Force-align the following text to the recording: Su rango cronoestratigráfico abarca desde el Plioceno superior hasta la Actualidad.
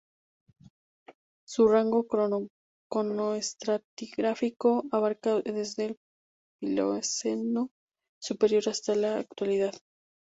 Su 1.47 1.67
rango 1.67 2.07
cronoestratigráfico 2.89 4.83
abarca 4.91 5.39
desde 5.41 5.85
el 5.85 5.97
Plioceno 6.59 7.69
superior 8.19 8.63
hasta 8.67 8.95
la 8.95 9.19
Actualidad. 9.19 9.75